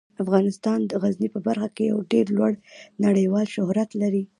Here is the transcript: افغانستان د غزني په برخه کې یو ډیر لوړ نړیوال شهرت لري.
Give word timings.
افغانستان 0.23 0.79
د 0.85 0.91
غزني 1.01 1.29
په 1.35 1.39
برخه 1.47 1.69
کې 1.75 1.83
یو 1.91 1.99
ډیر 2.11 2.25
لوړ 2.37 2.51
نړیوال 3.05 3.45
شهرت 3.55 3.89
لري. 4.01 4.23